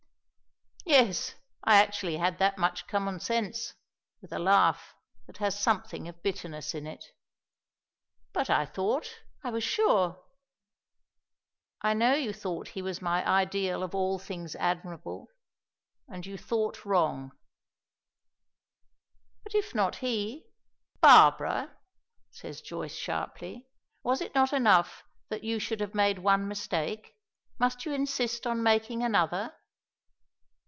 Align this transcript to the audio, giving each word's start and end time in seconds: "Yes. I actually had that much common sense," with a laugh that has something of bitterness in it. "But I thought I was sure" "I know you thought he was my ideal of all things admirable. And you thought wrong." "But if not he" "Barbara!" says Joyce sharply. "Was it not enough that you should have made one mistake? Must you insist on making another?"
"Yes. 0.83 1.35
I 1.63 1.77
actually 1.77 2.17
had 2.17 2.37
that 2.39 2.57
much 2.57 2.85
common 2.87 3.21
sense," 3.21 3.75
with 4.21 4.33
a 4.33 4.39
laugh 4.39 4.93
that 5.25 5.37
has 5.37 5.57
something 5.57 6.07
of 6.09 6.21
bitterness 6.21 6.75
in 6.75 6.85
it. 6.85 7.05
"But 8.33 8.49
I 8.49 8.65
thought 8.65 9.21
I 9.41 9.51
was 9.51 9.63
sure" 9.63 10.21
"I 11.81 11.93
know 11.93 12.13
you 12.15 12.33
thought 12.33 12.69
he 12.69 12.81
was 12.81 13.01
my 13.01 13.25
ideal 13.25 13.83
of 13.83 13.95
all 13.95 14.19
things 14.19 14.53
admirable. 14.55 15.27
And 16.09 16.25
you 16.25 16.35
thought 16.37 16.83
wrong." 16.83 17.31
"But 19.43 19.55
if 19.55 19.73
not 19.73 19.97
he" 19.97 20.47
"Barbara!" 21.01 21.77
says 22.31 22.59
Joyce 22.59 22.95
sharply. 22.95 23.65
"Was 24.03 24.19
it 24.19 24.35
not 24.35 24.51
enough 24.51 25.03
that 25.29 25.43
you 25.43 25.57
should 25.57 25.79
have 25.79 25.95
made 25.95 26.19
one 26.19 26.49
mistake? 26.49 27.15
Must 27.59 27.85
you 27.85 27.93
insist 27.93 28.45
on 28.45 28.61
making 28.61 29.03
another?" 29.03 29.55